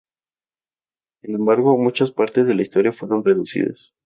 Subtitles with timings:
[1.21, 3.93] Sin embargo, muchas partes de la historia fueron "reducidas".